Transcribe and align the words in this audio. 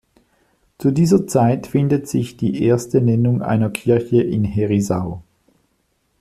Zu 0.79 0.89
dieser 0.89 1.27
Zeit 1.27 1.67
findet 1.67 2.07
sich 2.09 2.35
die 2.35 2.63
erste 2.63 3.01
Nennung 3.01 3.43
einer 3.43 3.69
Kirche 3.69 4.27
Herisau. 4.31 5.21